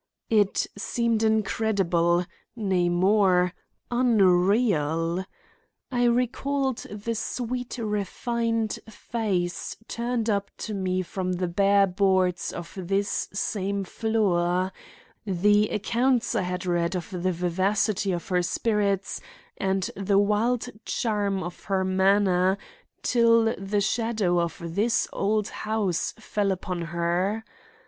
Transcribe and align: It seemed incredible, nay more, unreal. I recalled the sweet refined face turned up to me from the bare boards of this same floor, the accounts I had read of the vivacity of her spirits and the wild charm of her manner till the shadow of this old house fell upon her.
It 0.31 0.65
seemed 0.75 1.21
incredible, 1.21 2.25
nay 2.55 2.89
more, 2.89 3.53
unreal. 3.91 5.23
I 5.91 6.05
recalled 6.05 6.79
the 6.89 7.13
sweet 7.13 7.77
refined 7.77 8.79
face 8.89 9.77
turned 9.87 10.27
up 10.27 10.49
to 10.57 10.73
me 10.73 11.03
from 11.03 11.33
the 11.33 11.47
bare 11.47 11.85
boards 11.85 12.51
of 12.51 12.73
this 12.75 13.29
same 13.31 13.83
floor, 13.83 14.71
the 15.23 15.69
accounts 15.69 16.33
I 16.33 16.41
had 16.41 16.65
read 16.65 16.95
of 16.95 17.11
the 17.11 17.31
vivacity 17.31 18.11
of 18.11 18.27
her 18.29 18.41
spirits 18.41 19.21
and 19.57 19.83
the 19.95 20.17
wild 20.17 20.67
charm 20.83 21.43
of 21.43 21.65
her 21.65 21.83
manner 21.85 22.57
till 23.03 23.53
the 23.55 23.81
shadow 23.81 24.39
of 24.41 24.57
this 24.63 25.07
old 25.13 25.49
house 25.49 26.15
fell 26.17 26.51
upon 26.51 26.81
her. 26.85 27.45